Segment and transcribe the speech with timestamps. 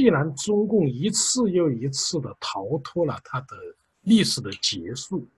[0.00, 3.48] 既然中共一次又一次的逃脱了它的
[4.04, 5.28] 历史的结束，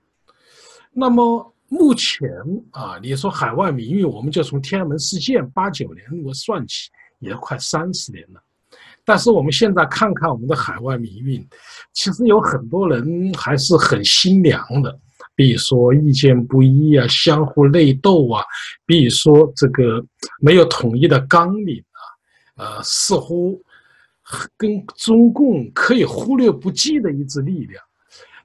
[0.92, 2.30] 那么目前
[2.70, 8.40] 啊，你说海外民运，我们就从天安门事件八九年我算起，也快三十年了。
[9.04, 11.44] 但是我们现在看看我们的海外民运，
[11.92, 14.96] 其实有很多人还是很心凉的，
[15.34, 18.44] 比如说意见不一啊，相互内斗啊，
[18.86, 20.00] 比如说这个
[20.40, 21.84] 没有统一的纲领
[22.54, 23.60] 啊，呃，似乎
[24.56, 27.82] 跟中共可以忽略不计的一支力量。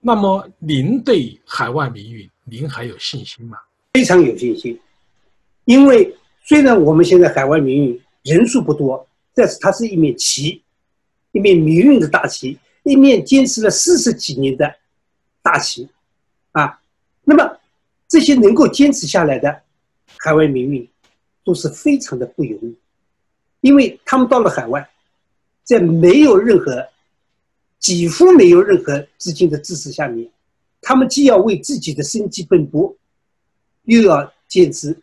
[0.02, 3.58] 那么您对海外民运，您还有信心吗？
[3.94, 4.80] 非常有信心，
[5.66, 9.06] 因为虽然我们现在海外民运人数不多。
[9.40, 10.64] 但是它是一面旗，
[11.32, 14.76] 一面民运的大旗，一面坚持了四十几年的
[15.44, 15.88] 大旗，
[16.54, 16.82] 啊，
[17.24, 17.58] 那么
[18.08, 19.62] 这些能够坚持下来的
[20.18, 20.90] 海外民运，
[21.44, 22.76] 都是非常的不容易，
[23.62, 24.90] 因为他们到了海外，
[25.68, 26.88] 在没有任何、
[27.78, 30.32] 几乎没有任何资金的支持下面，
[30.82, 32.96] 他们既要为自己的生计奔波，
[33.84, 34.98] 又要坚持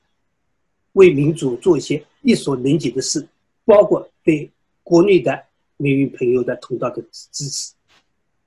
[0.95, 3.29] 为民主做一些力所能及的事。
[3.67, 4.51] 包括对
[4.83, 5.45] 国内的
[5.77, 7.73] 民运朋友的通道的支持，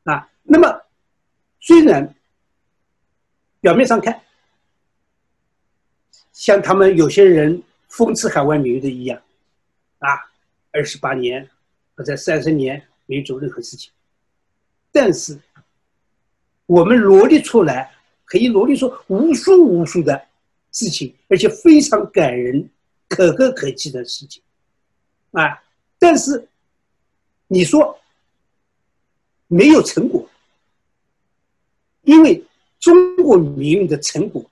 [0.04, 0.82] 啊，那么
[1.60, 2.16] 虽然
[3.60, 4.22] 表面上看，
[6.34, 9.22] 像他们有些人讽刺海外民运的一样，
[9.98, 10.10] 啊，
[10.72, 11.50] 二十八年
[11.98, 13.92] 或者三十年没做任何事情，
[14.92, 15.38] 但是
[16.68, 17.92] 我们罗列出来
[18.24, 20.28] 可以罗列出无数无数的
[20.72, 22.70] 事情，而且非常感人、
[23.08, 24.44] 可歌可泣的事情。
[25.32, 25.64] 啊，
[25.98, 26.48] 但是
[27.48, 28.00] 你说
[29.48, 30.30] 没有成果，
[32.04, 32.44] 因为
[32.80, 34.48] 中国民运的成果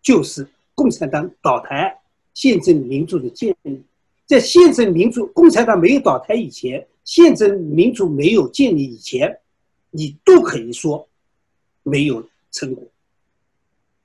[0.00, 0.46] 就是
[0.76, 2.00] 共产党倒台、
[2.34, 3.82] 宪政民主的建立。
[4.30, 9.40] 在宪政民主、共产党没有倒台以前，宪政民主没有建立以前，
[9.90, 11.08] 你都可以说
[11.82, 12.86] 没有成果。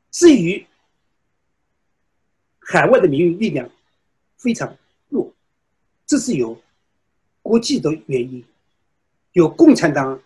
[0.09, 0.65] 至于
[2.57, 3.69] 海外的民运力量
[4.35, 4.75] 非常
[5.09, 5.31] 弱。
[6.07, 6.59] 这是有
[7.43, 8.43] 国际的原因，
[9.33, 10.19] 有共产党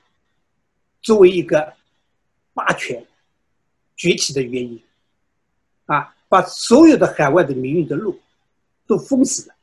[1.02, 1.74] 作为一个
[2.54, 3.06] 霸权
[3.98, 4.82] 崛起的原因，
[5.88, 8.18] 啊，把所有的海外的民运的路
[8.88, 9.56] 都封死了，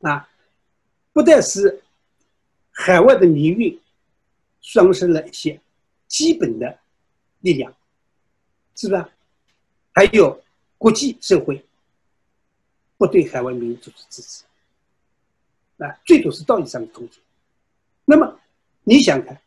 [0.00, 0.28] 啊，
[1.12, 1.82] 不但是
[2.70, 3.80] 海外的民运
[4.62, 5.60] 丧失了一些
[6.06, 6.78] 基本的
[7.40, 7.74] 力量，
[8.74, 9.08] 是吧？
[9.92, 10.42] 还有
[10.76, 11.64] 国际社会
[12.98, 14.44] 不对海外民运做出支持。
[15.78, 17.22] 啊，最多是道义上的同情。
[18.04, 18.40] 那么，
[18.84, 19.40] 你想看，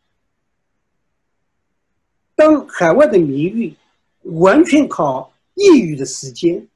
[2.35, 3.75] 当海外的民运
[4.23, 6.67] 完全靠业余的时间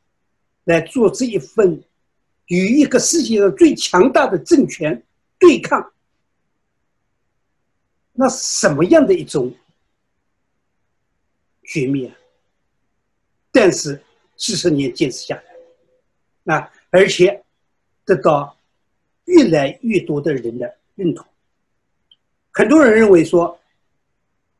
[0.64, 1.84] 来做这一份
[2.48, 5.04] 与一个世界上最强大的政权
[5.40, 5.94] 对抗，
[8.12, 9.54] 那什么样的一种
[11.64, 12.16] 局面？
[13.52, 14.02] 但是
[14.38, 15.36] 四十年坚持下
[16.46, 17.44] 来，啊，而且
[18.06, 18.58] 得到。
[19.26, 21.26] 越来越多的人的认同，
[22.52, 23.58] 很多人认为说，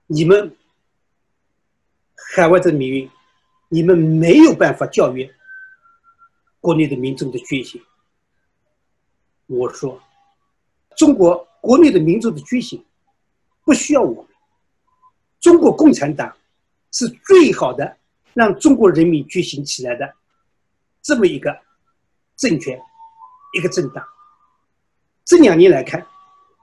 [0.08, 0.56] 你们
[2.34, 3.10] 海外的民运，
[3.68, 5.30] 你们没有办法教育
[6.64, 7.84] 国内的民众的觉醒。
[9.48, 10.02] 我说，
[10.96, 12.82] 中国国内的民众的觉醒
[13.66, 14.32] 不需要我们，
[15.42, 16.34] 中国共产党
[16.94, 17.98] 是最好的
[18.34, 20.16] 让中国人民觉醒起来的
[21.02, 21.54] 这么一个
[22.38, 22.82] 政权，
[23.58, 24.08] 一个政党。
[25.26, 26.08] 这两年来看，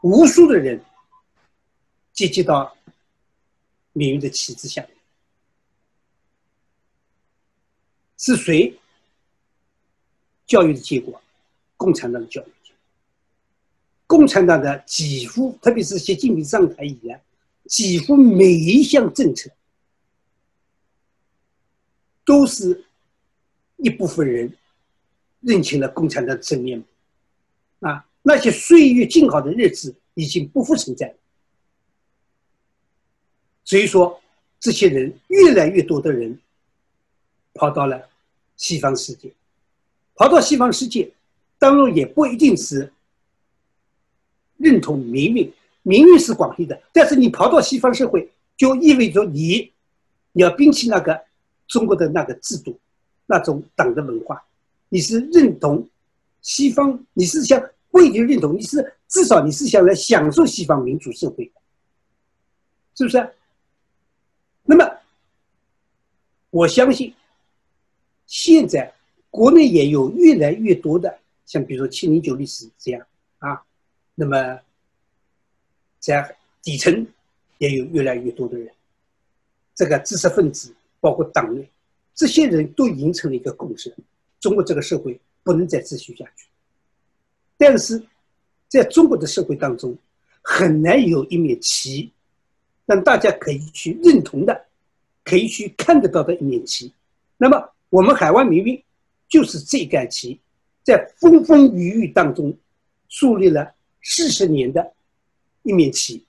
[0.02, 0.82] 无数的人
[2.14, 2.74] 接接到
[3.92, 4.82] 命运的旗帜下，
[8.16, 8.79] 是谁
[10.50, 11.22] 教育的结果？
[11.76, 12.50] 共产党的教育。
[14.04, 17.22] 共产党的几乎，特别是习近平上台以来，
[17.66, 19.48] 几乎每一项政策，
[22.24, 22.84] 都是
[23.76, 24.52] 一部分人
[25.38, 26.84] 认清了共产党的真面目
[27.88, 28.04] 啊。
[28.22, 31.14] 那些岁月静好的日子已经不复存在，
[33.62, 34.20] 所以说，
[34.58, 36.36] 这些人越来越多的人
[37.54, 38.10] 跑到了
[38.56, 39.32] 西方世界，
[40.15, 41.10] 跑到西方世界，
[41.59, 42.92] 当然也不一定是
[44.57, 45.53] 认同民运，
[45.83, 49.72] 民运是广义的，但是你跑到西方社会，就意味着你
[50.33, 51.21] 你要摒弃那个
[51.66, 52.78] 中国的那个制度，
[53.27, 54.42] 那种党的文化，
[54.89, 55.89] 你是认同
[56.41, 57.63] 西方，你是想。
[57.92, 61.51] 不一定认同，你是至少你是想来享受西方民主社会，
[62.95, 63.28] 是不是？
[64.63, 64.89] 那么，
[66.51, 67.13] 我相信，
[68.27, 68.95] 现在
[69.30, 73.06] 国内也有越来越多的，像比如说七零九历史这样
[73.38, 73.62] 啊，
[74.15, 74.59] 那么
[75.98, 77.06] 在底层
[77.59, 78.68] 也有越来越多的人，
[79.74, 81.68] 这个知识分子包括党内
[82.15, 83.94] 这些人都形成了一个共识：
[84.41, 86.47] 中国这个社会不能再继续下去。
[87.56, 88.03] 但是，
[88.68, 89.97] 在中国的社会当中，
[90.42, 92.10] 很难有一面旗
[92.86, 94.66] 让大家可以去认同的、
[95.24, 96.92] 可以去看得到的一面旗。
[97.36, 98.82] 那么，我们海外民运
[99.30, 100.38] 就是这杆旗，
[100.82, 102.54] 在风风雨雨当中
[103.09, 104.92] 树立了四十年的
[105.62, 106.22] 一面旗。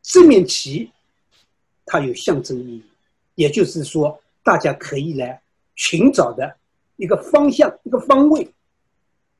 [0.00, 0.90] 这面旗
[1.84, 2.82] 它有象征意义，
[3.34, 5.42] 也就是说，大家可以来
[5.74, 6.56] 寻找的
[6.96, 8.48] 一个方向、一个方位。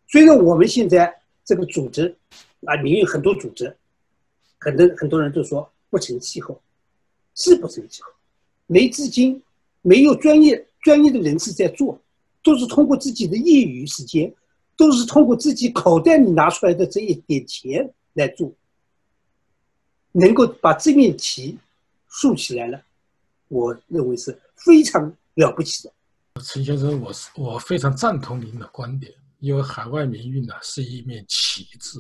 [0.08, 2.14] 虽然我们现在这个组织
[2.66, 3.75] 啊，民运很多组织，
[4.58, 6.60] 很多很多人都说不成气候，
[7.34, 8.12] 是不成气候，
[8.66, 9.43] 没资金。
[9.84, 11.99] 没有专业专业的人士在做，
[12.43, 14.34] 都是通过自己的业余时间，
[14.76, 18.52] 都是通过自己口袋里拿出来的这一点钱来做，
[20.11, 21.56] 能够把这面旗
[22.08, 22.82] 竖起来了，
[23.49, 25.93] 我认为是非常了不起的。
[26.43, 31.99] 陈先生，我是我非常赞同您的观点，因为海外民运呢是一面旗帜。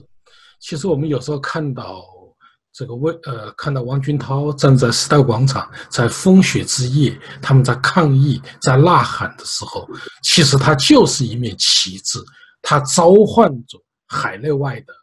[0.58, 2.21] 其实我们有时候看到。
[2.72, 9.86] 这个为呃，看到王军涛站在时代广场，在风雪之夜，他们在抗议、在呐喊的时候，
[10.22, 12.18] 其实它就是一面旗帜，
[12.62, 14.94] 它召唤着海内外的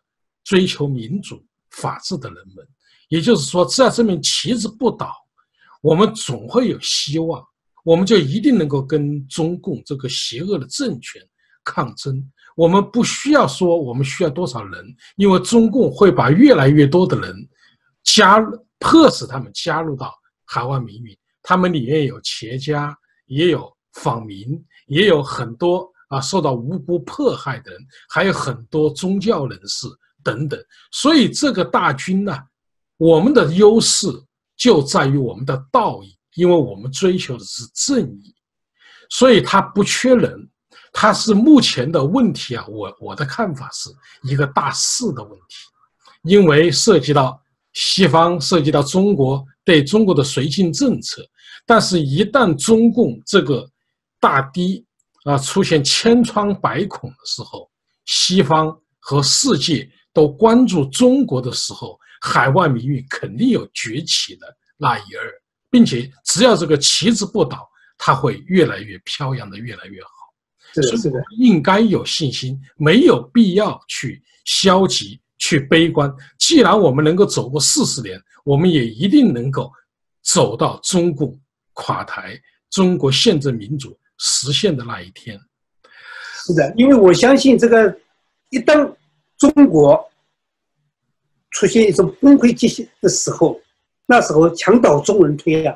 [0.43, 1.39] 追求民主、
[1.69, 2.67] 法治的人们。
[3.07, 5.13] 也就是说，只要这面旗帜不倒，
[5.81, 7.39] 我们总会有希望，
[7.83, 11.21] 我们就一定能够跟中共这个邪恶的政权
[11.63, 12.23] 抗争。
[12.55, 14.83] 我们不需要说我们需要多少人，
[15.17, 17.48] 因为中共会把越来越多的人。
[18.15, 20.13] 加入迫使他们加入到
[20.45, 22.97] 海外民运，他们里面有企业家，
[23.27, 27.79] 也有访民，也有很多啊受到无辜迫害的人，
[28.09, 29.87] 还有很多宗教人士
[30.23, 30.59] 等等。
[30.91, 32.35] 所以这个大军呢，
[32.97, 34.07] 我们的优势
[34.57, 38.33] 就在于我们的道义，因为我们追求的是正义，
[39.09, 40.49] 所以他不缺人。
[40.91, 43.91] 他是目前的问题啊，我我的看法是
[44.23, 45.55] 一个大势的问题，
[46.23, 47.39] 因为涉及到。
[47.73, 51.23] 西方涉及到中国对中国的绥靖政策，
[51.65, 53.69] 但是，一旦中共这个
[54.19, 54.83] 大堤
[55.23, 57.69] 啊出现千疮百孔的时候，
[58.05, 65.31] 西方和世界都关注中国的时候，海外民运肯定有崛起的那一日，
[65.69, 70.09] 并且只要这个旗帜不倒，它会越来越飘扬的越来越好。
[70.73, 75.19] 是的，应该有信心，没有必要去消极。
[75.39, 76.13] 去悲观。
[76.37, 79.71] 既然我们能够走过四十年，我们也一定能够
[80.21, 81.39] 走到中共
[81.73, 82.39] 垮台、
[82.69, 85.39] 中国宪政民主实现的那一天。
[86.45, 87.97] 是的，因为我相信这个，
[88.49, 88.93] 一旦
[89.37, 90.07] 中国
[91.51, 93.59] 出现一种崩溃迹象的时候，
[94.05, 95.75] 那时候墙倒众人推啊，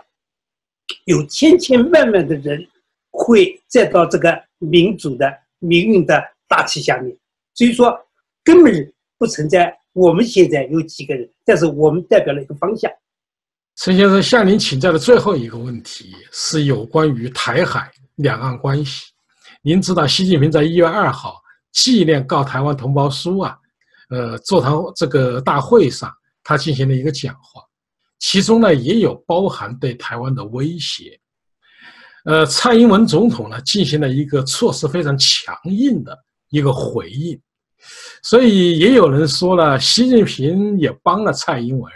[1.06, 2.68] 有千千万万的人
[3.12, 7.18] 会再到这个民主的命运的大旗下面。
[7.54, 7.98] 所以说，
[8.44, 8.93] 根本。
[9.24, 12.92] 不存在，我们现在有几个人，但是我们代表了一个方向。
[13.78, 19.06] 陈先生向您请教的最后一个问题是有关于台海两岸关系。
[19.62, 23.58] 您知道，习近平在一月二号纪念告台湾同胞书啊，
[24.10, 26.12] 呃，座谈这个大会上，
[26.44, 27.62] 他进行了一个讲话，
[28.20, 31.18] 其中呢也有包含对台湾的威胁。
[32.26, 36.14] 呃，蔡英文总统呢进行了一个措施非常强硬的
[36.50, 37.40] 一个回应。
[38.22, 41.92] 所以也有人说了，习近平也帮了蔡英文，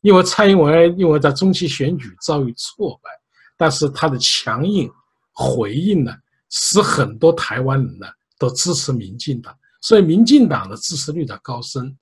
[0.00, 3.10] 因为蔡英文因为在中期选举遭遇挫败，
[3.56, 4.88] 但是他的强硬
[5.32, 6.12] 回应呢，
[6.50, 8.06] 使很多台湾人呢
[8.38, 11.94] 都支持民进党，所以民进党的支持率的高升。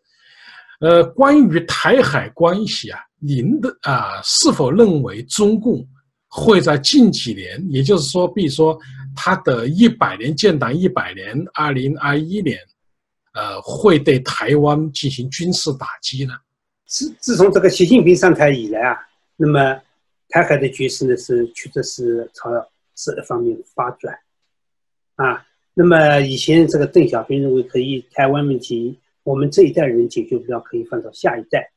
[0.80, 5.87] 呃，关于台海关系啊，您的啊是否认为中共
[6.28, 8.78] 会在近几年，也就是说，比如说
[9.14, 12.59] 他的一百年建党一百年，二零二一年？
[13.32, 16.34] 呃，会对台湾进行军事打击呢？
[16.84, 18.99] 自自从这个习近平上台以来啊，
[19.37, 19.80] 那么
[20.30, 22.50] 台海的局势呢是确实是朝
[22.96, 24.18] 这一方面发展
[25.14, 25.46] 啊。
[25.75, 31.70] 那么以前这个邓小平认为可以台湾问题，我们这一代人解决不了，可以放到下一代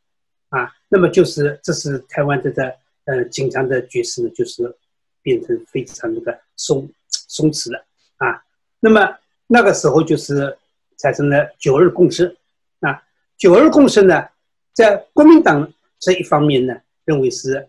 [0.49, 0.73] 啊。
[0.89, 2.73] 那么就是这是台湾这个
[3.05, 4.75] 呃紧张的局势呢，就是
[5.21, 7.85] 变成非常那个松松弛了
[8.17, 8.43] 啊。
[8.79, 10.57] 那么那个时候就是。
[11.03, 12.37] 产生了九二共识，
[12.79, 13.03] 啊，
[13.37, 14.25] 九二共识呢，
[14.71, 15.69] 在国民党
[15.99, 17.67] 这一方面呢，认为是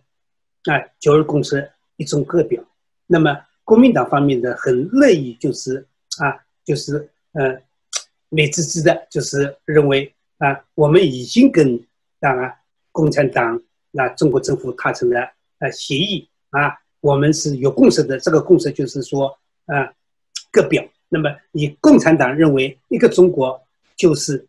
[0.63, 2.63] 啊九二共识一种个表，
[3.05, 5.85] 那么国民党方面呢很乐意就是
[6.19, 7.61] 啊就是呃
[8.29, 11.77] 美滋滋的，就是认为啊，我们已经跟
[12.21, 12.55] 当然
[12.93, 13.61] 共产党
[13.91, 15.19] 那中国政府达成了
[15.59, 18.17] 呃协议啊，我们是有共识的。
[18.17, 19.27] 这个共识就是说
[19.65, 19.91] 啊，
[20.53, 20.81] 各表。
[21.09, 23.61] 那么你共产党认为一个中国
[23.95, 24.45] 就是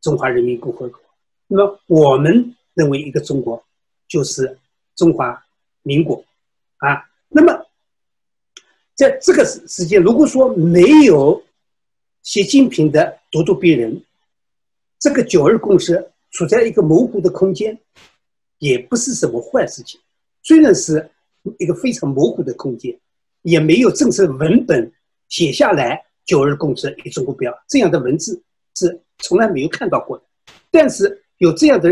[0.00, 1.00] 中华人民共和国，
[1.46, 3.64] 那么我们认为一个中国
[4.08, 4.58] 就是
[4.94, 5.44] 中华
[5.82, 6.24] 民国
[6.78, 7.08] 啊。
[7.28, 7.66] 那么
[8.94, 11.42] 在这个时时间，如果说没有
[12.22, 14.02] 习近平的咄咄逼人，
[14.98, 17.78] 这个九二共识处在一个模糊的空间，
[18.58, 20.00] 也不是什么坏事情。
[20.42, 21.10] 虽然是
[21.58, 22.98] 一个非常模糊的空间，
[23.42, 24.92] 也没有正式文本
[25.28, 28.42] 写下来“九二共识”一中目标这样的文字
[28.74, 30.24] 是从来没有看到过的。
[30.70, 31.90] 但是有这样的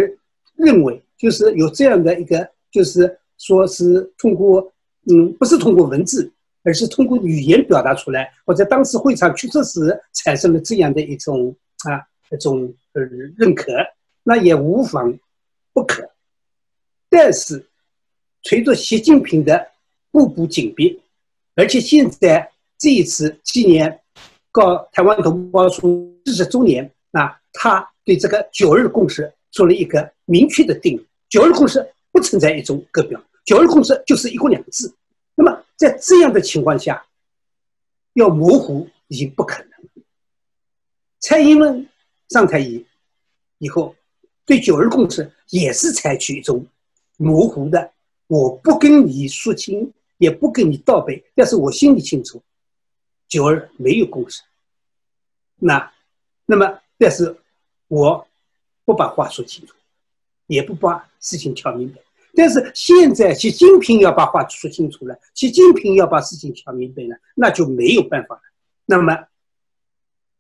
[0.57, 4.73] 认为，就是有这样的一个，就是说是通过，
[5.11, 6.31] 嗯，不是通过文字。
[6.67, 11.55] 而是通过语言表达出来，或者当时会场确实产生了这样的一种
[11.87, 12.00] 啊
[12.31, 13.03] 一种呃
[13.37, 13.71] 认可，
[14.23, 15.14] 那也无妨
[15.75, 16.09] 不可。
[17.11, 17.67] 但是
[18.45, 19.73] 随着习近平的
[20.11, 20.99] 步步紧逼，
[21.55, 22.50] 而且现在
[22.85, 23.99] 这一次纪念
[24.53, 34.93] 告台湾同胞书四十周年啊，他对这个九二共识做了一个明确的定义：九二共识不存在一种各表，九二共识就是一国两制。
[35.35, 37.03] 那么，在这样的情况下，
[38.12, 39.71] 要模糊已经不可能。
[41.21, 41.88] 蔡英文
[42.29, 42.85] 上台以
[43.61, 43.97] 以后，
[44.45, 46.67] 对九二共识也是采取一种
[47.17, 47.93] 模糊的，
[48.26, 52.43] 我不跟你说清，也不跟你道别，但是我心里清楚，
[53.35, 54.43] 九二没有共识。
[55.57, 55.93] 那，
[56.47, 57.37] 那么，但是
[57.88, 58.25] 我
[58.85, 59.75] 不把话说清楚，
[60.47, 62.00] 也不把事情挑明白。
[62.37, 68.43] 但是现在，习近平要把话说清楚了，习近平要把事情挑明白了，那就没有办法了。
[68.85, 69.26] 那么，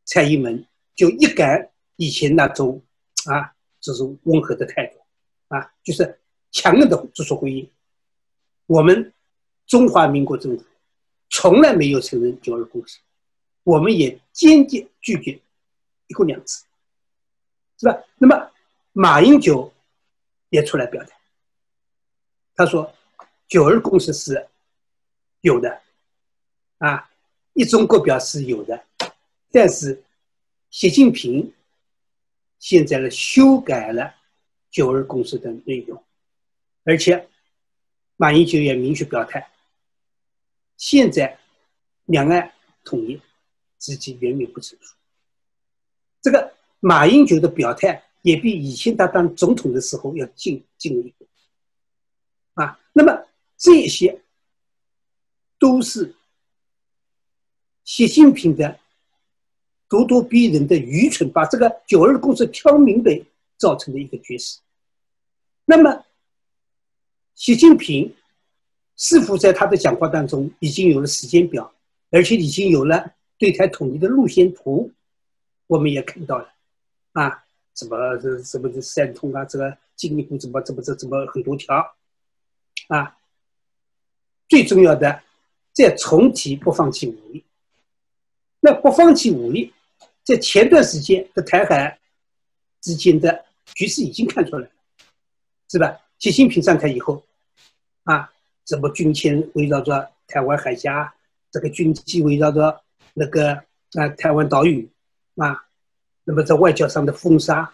[0.04, 2.80] 蔡英文就一改以前那种
[3.26, 5.00] 啊这种温和的态度，
[5.48, 6.20] 啊，就是
[6.52, 7.68] 强硬的做出回应。
[8.66, 9.12] 我们
[9.66, 10.64] 中华民国政府
[11.30, 12.98] 从来没有承认九二共识，
[13.62, 15.40] 我们也坚决拒绝
[16.06, 16.62] 一国两制，
[17.78, 18.02] 是吧？
[18.18, 18.50] 那么
[18.92, 19.72] 马英九
[20.50, 21.10] 也出来表态。
[22.54, 22.94] 他说
[23.48, 24.46] ：“九二共识是
[25.40, 25.82] 有的，
[26.78, 27.10] 啊，
[27.52, 28.84] 一中国表是有的，
[29.50, 30.02] 但是
[30.70, 31.52] 习近平
[32.60, 34.14] 现在呢修改了
[34.70, 36.00] 九二共识的内容，
[36.84, 37.28] 而且
[38.16, 39.50] 马英九也明确表态，
[40.76, 41.38] 现在
[42.06, 42.52] 两岸
[42.84, 43.20] 统一
[43.80, 44.94] 时机远远不成熟。
[46.20, 51.26] 这个马英九的表态也比以前他当总统的时候要进进一步。”
[52.54, 53.26] 啊，那么
[53.56, 54.22] 这些
[55.58, 56.14] 都是
[57.82, 58.78] 习近平的
[59.88, 63.20] 咄咄逼人的愚蠢，把这个九二共识挑明白
[63.56, 64.60] 造成的一个局势。
[65.64, 66.04] 那么，
[67.34, 68.14] 习近平
[68.96, 71.72] 是否在他的讲话当中已经有了时间表，
[72.10, 74.90] 而且已经有了对台统一的路线图？
[75.66, 76.52] 我们也看到了，
[77.12, 81.96] 啊，什么这什么这三通啊，这个进一步怎么怎么这怎么很多条。
[82.88, 83.16] 啊，
[84.48, 85.22] 最重要的，
[85.72, 87.42] 再重提不放弃武力。
[88.60, 89.72] 那不放弃武力，
[90.22, 91.98] 在前段时间的台海
[92.82, 94.70] 之间的局势已经看出来了，
[95.70, 95.98] 是吧？
[96.18, 97.24] 习近平上台以后，
[98.02, 98.32] 啊，
[98.66, 101.14] 什么军舰围绕着台湾海峡，
[101.50, 102.80] 这个军机围绕着
[103.12, 103.52] 那个
[103.92, 104.88] 啊台湾岛屿，
[105.36, 105.64] 啊，
[106.24, 107.72] 那么在外交上的封杀，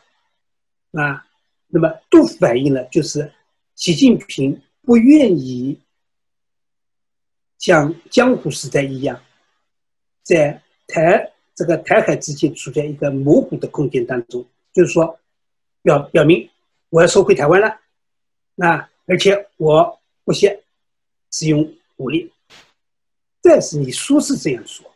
[0.93, 1.27] 啊，
[1.69, 3.33] 那么都反映了就是
[3.75, 4.61] 习近平。
[4.83, 5.79] 不愿意
[7.59, 9.23] 像江湖时代一样，
[10.23, 15.21] 在台这个台海之间处在一个模糊的空间当中，就是说，
[15.83, 16.49] 表表明
[16.89, 17.79] 我要收回台湾了，
[18.55, 20.49] 那而且我不惜
[21.31, 22.33] 使用武力。
[23.43, 24.91] 但是你说是这样说，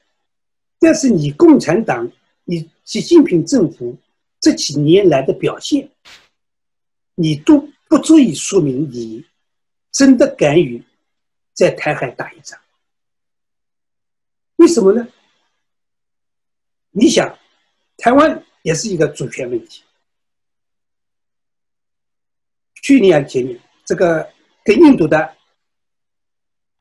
[0.79, 2.11] 但是你共产党、
[2.45, 3.97] 你习近平政府
[4.41, 5.89] 这几年来的表现，
[7.15, 9.25] 你都不足以说明你。
[9.93, 10.83] 真的敢于
[11.53, 12.59] 在台海打一仗？
[14.57, 15.07] 为什么呢？
[16.91, 17.39] 你想，
[17.99, 19.85] 台湾也是一个主权问题。
[22.83, 24.29] 去年前年，这个
[24.65, 25.37] 跟印度的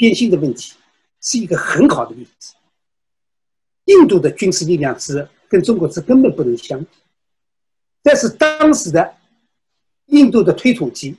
[0.03, 0.73] 边境的问题
[1.21, 2.55] 是一个很好的例子。
[3.85, 6.89] 印度的军事力量是跟中国是根本不能相比，
[8.01, 9.15] 但是当时的
[10.07, 11.15] 印度的推土机。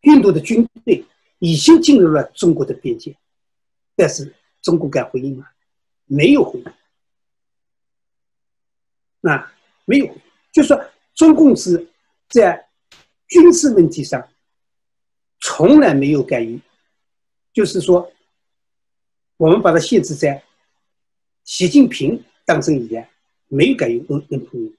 [0.00, 1.04] 印度的军队
[1.38, 3.16] 已经进入了中国的边界，
[3.94, 5.46] 但是中国敢回应吗？
[6.06, 6.66] 没有回应。
[9.20, 9.52] 那
[9.84, 10.12] 没有，
[10.50, 11.88] 就说中共是
[12.28, 12.68] 在
[13.28, 14.28] 军事问题上
[15.38, 16.60] 从来没有干预，
[17.52, 18.12] 就是说，
[19.36, 20.42] 我们把它限制在
[21.44, 23.10] 习近平当政以来
[23.48, 24.72] 没有干预跟跟朋友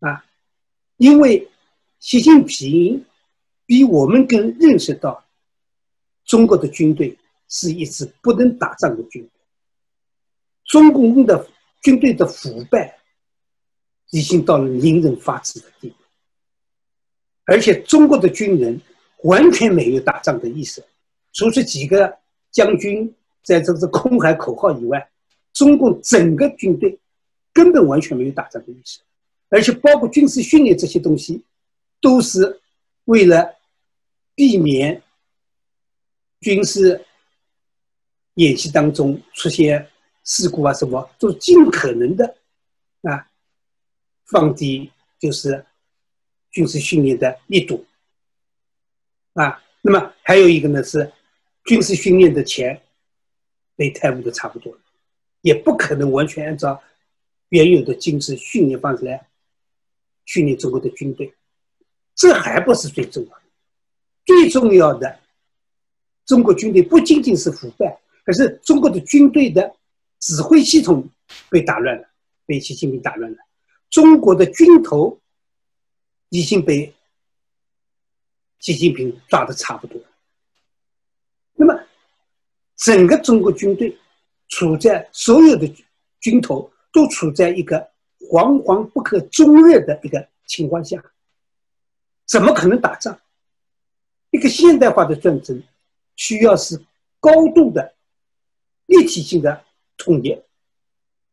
[0.00, 0.24] 啊，
[0.96, 1.48] 因为
[1.98, 3.04] 习近平
[3.64, 5.24] 比我们更认识到
[6.24, 9.30] 中国的军队是一支不能打仗的军队，
[10.64, 11.48] 中共的
[11.82, 12.98] 军队的腐败
[14.10, 15.96] 已经到了令人发指的地步。
[17.46, 18.80] 而且中国的军人
[19.22, 20.84] 完全没有打仗的意识，
[21.34, 22.18] 除去几个
[22.50, 25.10] 将军在这个空喊口号以外，
[25.52, 26.98] 中共整个军队
[27.52, 29.00] 根本完全没有打仗的意思，
[29.50, 31.44] 而且包括军事训练这些东西，
[32.00, 32.62] 都是
[33.04, 33.56] 为了
[34.34, 35.02] 避免
[36.40, 37.04] 军事
[38.36, 39.90] 演习当中出现
[40.24, 42.36] 事故啊什么，都尽可能的
[43.02, 43.28] 啊
[44.24, 45.66] 放低就是。
[46.54, 47.84] 军事训练的力度
[49.32, 51.12] 啊，那么还有一个呢是
[51.64, 52.80] 军事训练的钱
[53.76, 54.80] 被贪污的差不多了，
[55.40, 56.82] 也不可能完全按照
[57.48, 59.28] 原有的军事训练方式来
[60.24, 61.34] 训练中国的军队，
[62.14, 63.42] 这还不是最重要的，
[64.24, 65.20] 最重要的，
[66.26, 69.74] 中国军队不仅仅是腐败，而是中国的军队的
[70.20, 71.08] 指挥系统
[71.50, 72.08] 被打乱了，
[72.46, 73.38] 被习近平打乱了，
[73.90, 75.20] 中国的军头。
[76.30, 76.92] 已经被
[78.58, 80.02] 习近平抓的差不多。
[82.84, 83.96] 整个中国军队
[84.48, 85.66] 处在所有的
[86.20, 87.78] 军头都处在一个
[88.20, 91.02] 惶惶不可终日的一个情况下，
[92.26, 93.18] 怎么可能打仗？
[94.32, 95.62] 一个现代化的战争
[96.16, 96.78] 需要是
[97.20, 97.94] 高度的
[98.84, 99.64] 立体性的
[99.96, 100.38] 统一，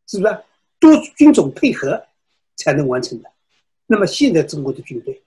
[0.06, 0.44] 是不是
[0.78, 2.02] 多军种配合
[2.56, 3.30] 才能完成的？
[3.84, 5.22] 那么现在中国的军队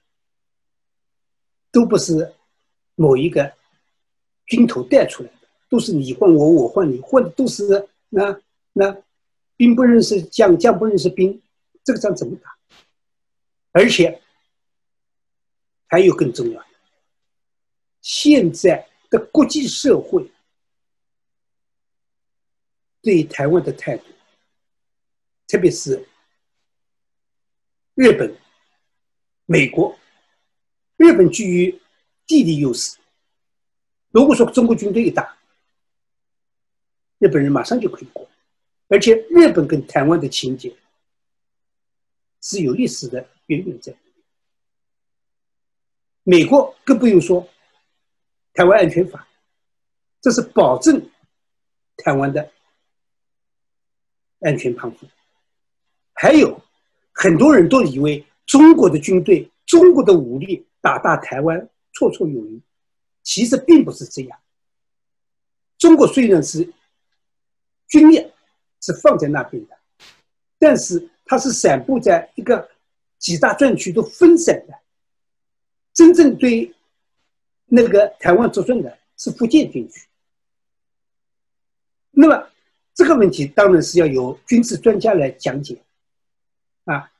[1.72, 2.34] 都不是
[2.96, 3.54] 某一个
[4.48, 5.45] 军头带出来的，
[5.76, 8.40] 都是你换我，我换你，换的都是那
[8.72, 9.04] 那
[9.58, 11.42] 兵不认识将，将不认识兵，
[11.84, 12.58] 这个仗怎么打？
[13.74, 14.22] 而且
[15.88, 16.68] 还有更重要的，
[18.00, 20.32] 现在的国际社会
[23.02, 24.06] 对台湾的态度，
[25.46, 26.08] 特别是
[27.96, 28.34] 日本。
[29.48, 29.96] 美国、
[30.96, 31.80] 日本居于
[32.26, 32.98] 地理优势。
[34.10, 35.35] 如果说中国军队一打，
[37.20, 38.28] 日本人马上就可以过。
[38.88, 40.76] 而且日本跟台湾的情节
[42.42, 43.96] 是有历史的渊源在。
[46.24, 47.44] 美国更不用说，
[48.54, 49.20] 《台湾安全法》，
[50.22, 51.10] 这是保证
[51.98, 52.52] 台湾的
[54.40, 55.08] 安全防护。
[56.14, 56.62] 还有
[57.12, 58.26] 很多人都以为。
[58.48, 62.62] 中国的军队、中国的武力打大台湾绰绰有余，
[63.24, 64.40] 其实并不是这样。
[65.80, 66.72] 中国虽然是
[67.88, 68.32] 军力
[68.82, 69.78] 是放在那边的，
[70.58, 72.70] 但是它是散布在一个
[73.18, 74.74] 几大战区都分散的。
[75.94, 76.74] 真正对
[77.66, 80.08] 那个台湾作战的是福建军区。
[82.12, 82.50] 那么
[82.94, 85.82] 这个问题当然是要由军事专家来讲解
[86.86, 87.12] 啊。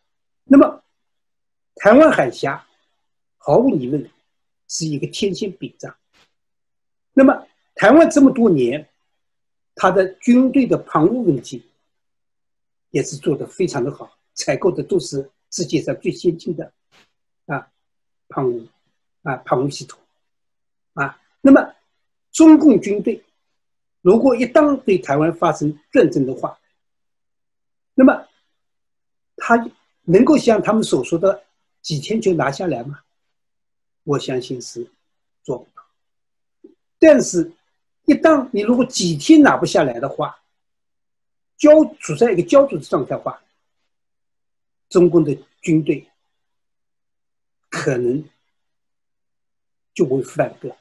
[0.44, 0.82] 那么。
[1.78, 2.66] 台湾海峡
[3.38, 4.10] 毫无疑问
[4.70, 5.94] 是一个天线屏障。
[7.12, 8.88] 那么，台湾这么多年，
[9.76, 11.64] 他的军队的防务问题
[12.90, 16.74] 也是做得非常的好，采购的都是世界上最先进的
[17.46, 17.70] 啊
[18.30, 18.66] 防务
[19.24, 20.00] 啊防务系统
[20.94, 21.22] 啊。
[21.42, 21.76] 那么，
[22.32, 23.24] 中共军队
[24.02, 26.60] 如果一旦对台湾发生战争的话，
[27.94, 28.28] 那么
[29.36, 29.70] 他
[30.04, 31.44] 能够像他们所说的。
[31.86, 33.02] 几天就拿下来吗？
[34.06, 34.90] 我相信是
[35.44, 35.84] 做不到。
[36.98, 37.52] 但是，
[38.06, 40.38] 一旦你如果几天拿不下来的话，
[41.58, 43.42] 焦处在一个焦灼的状态话，
[44.90, 46.06] 中共的军队
[47.70, 48.24] 可能
[49.94, 50.76] 就会反戈。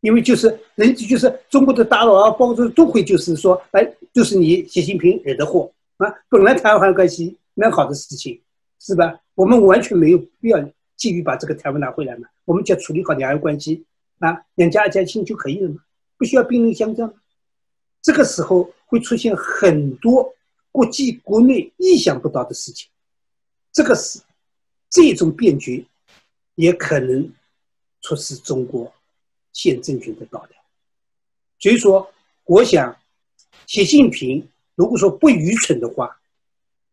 [0.00, 6.12] 因为就是人就是中国的大佬啊，包括都会就是说，哎，就是你习近平惹的祸啊！
[6.28, 8.38] 本来台湾关系蛮好的事情，
[8.80, 9.18] 是吧？
[9.34, 10.62] 我们完全没有必要
[10.94, 13.86] 急于把这个台湾拿回来嘛，我们只要处理好两岸关系
[14.18, 15.84] 啊，两家一家亲就可以了嘛，
[16.16, 17.12] 不需要兵戎相战。
[18.02, 20.34] 这个时候会出现很多
[20.70, 22.90] 国际国内意想不到的事情，
[23.72, 24.20] 这个是
[24.90, 25.86] 这种变局
[26.54, 27.32] 也可能
[28.00, 28.92] 促使中国
[29.52, 30.50] 现政权的到来。
[31.58, 32.12] 所以说，
[32.44, 32.96] 我想
[33.66, 36.20] 习近平如果说不愚蠢的话，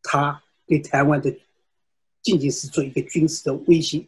[0.01, 1.35] 他对台湾的
[2.21, 4.05] 仅仅是做一个军事的威胁，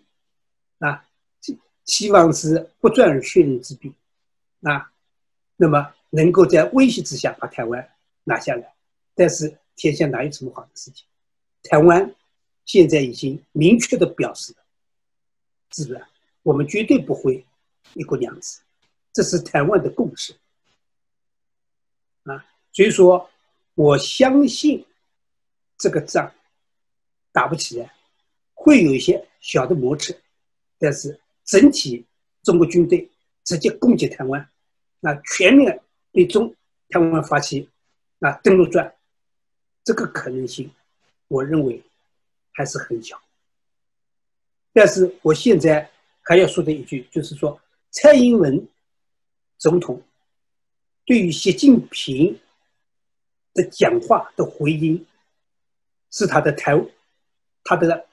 [0.79, 1.05] 啊，
[1.85, 3.93] 希望是不战而屈人之兵，
[4.61, 4.91] 啊，
[5.55, 8.73] 那么能够在威胁之下把台湾拿下来。
[9.15, 11.05] 但是天下哪有这么好的事情？
[11.63, 12.15] 台湾
[12.65, 14.59] 现在已经明确的表示了，
[15.71, 16.05] 是不是？
[16.41, 17.45] 我们绝对不会
[17.93, 18.59] 一国两制，
[19.13, 20.33] 这是台湾的共识。
[22.23, 23.29] 啊，所以说，
[23.75, 24.85] 我相信
[25.77, 26.33] 这个仗
[27.31, 27.93] 打不起来，
[28.53, 30.13] 会有一些小的摩擦，
[30.77, 32.05] 但是整体
[32.43, 33.09] 中国军队
[33.43, 34.49] 直接攻击台湾，
[34.99, 36.55] 那全面对中
[36.89, 37.69] 台湾发起
[38.19, 38.95] 那登陆战，
[39.83, 40.71] 这个可能性，
[41.27, 41.83] 我认为
[42.51, 43.21] 还是很小。
[44.71, 45.89] 但是我现在
[46.21, 47.59] 还要说的一句，就是说，
[47.91, 48.67] 蔡英文
[49.57, 50.01] 总统
[51.05, 52.39] 对于习近平
[53.53, 55.05] 的讲话的回应，
[56.09, 56.73] 是他的台，
[57.63, 58.07] 他的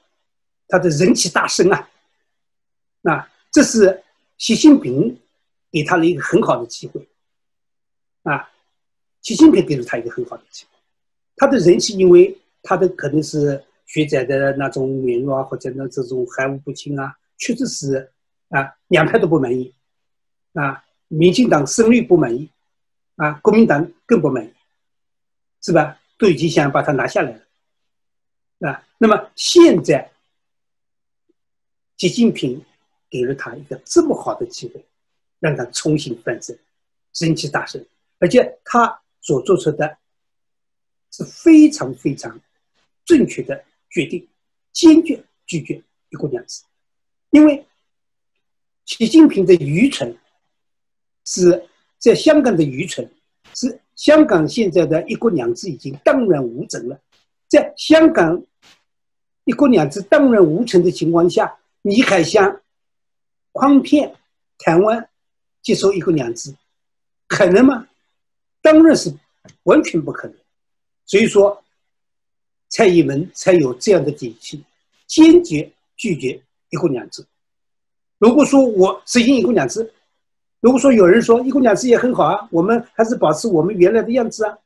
[0.67, 1.89] 他的人气大升啊！
[3.01, 4.03] 那这是
[4.37, 5.19] 习近平
[5.71, 7.07] 给他了一个很好的机会
[8.23, 8.49] 啊！
[9.21, 10.71] 习近平给了他一个很好的机会。
[11.35, 18.11] 他的人气，因为他的可能是学者的那种软弱啊，或者那这种含糊不清啊，确实是
[18.49, 19.73] 啊，两派都不满意
[20.53, 22.49] 啊，民进党声率不满意
[23.15, 24.53] 啊，国民党更不满意，
[25.61, 25.99] 是吧？
[26.17, 28.83] 都已经想把他拿下来了啊。
[28.99, 30.11] 那么现在，
[31.97, 32.63] 习近平
[33.11, 34.83] 给了他一个这么好的机会，
[35.39, 36.57] 让他重新翻身，
[37.19, 37.85] 人气大升，
[38.17, 39.99] 而且他所做出的。
[41.13, 42.39] 是非常非常
[43.03, 44.25] 正确的决定，
[44.71, 46.63] 坚决拒绝一国两制，
[47.31, 47.65] 因为
[48.85, 50.17] 习近平的愚蠢
[51.25, 51.67] 是
[51.99, 53.11] 在香港的愚蠢，
[53.53, 56.97] 是香港现在的一国两制已经荡然无存了，
[57.49, 58.41] 在香港
[59.43, 62.60] 一国两制荡然无存的情况下，你还想
[63.61, 64.11] 诓骗
[64.57, 65.07] 台湾
[65.61, 66.51] 接受一国两制，
[67.27, 67.87] 可能吗？
[68.59, 69.13] 当然是
[69.63, 70.35] 完全不可能。
[71.05, 71.63] 所以说，
[72.69, 74.63] 蔡英文才有这样的底气，
[75.05, 77.23] 坚决拒绝一国两制。
[78.17, 79.93] 如果说我实行一国两制，
[80.59, 84.57] 如果说有人说一国两制也很好啊，我们还是保持我们原来的样子啊，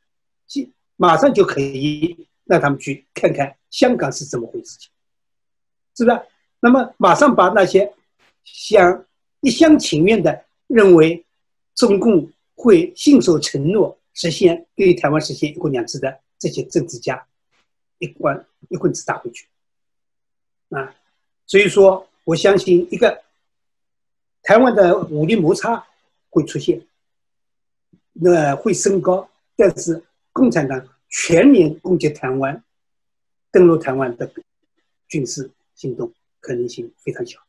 [0.48, 4.90] 即马上就可以让他们去看看香港是怎么回事情，
[5.98, 6.22] 是不是？
[6.62, 7.94] 那么马上把那些
[8.46, 9.06] 想
[9.42, 11.26] 一厢情愿的认为
[11.76, 16.22] 中共会信守承诺，实现对台湾实现一国两制的。
[16.38, 17.26] 这些政治家
[17.98, 19.48] 一棍一棍子打回去
[20.70, 20.94] 啊！
[21.48, 23.24] 所以说，我相信一个
[24.44, 25.84] 台湾的武力摩擦
[26.30, 26.86] 会出现，
[28.12, 30.04] 那会升高，但是
[30.34, 32.62] 共产党全面攻击台湾、
[33.50, 34.30] 登陆台湾的
[35.08, 37.40] 军事行动可能性非常小。